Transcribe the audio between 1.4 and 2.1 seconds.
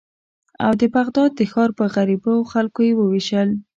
ښار پر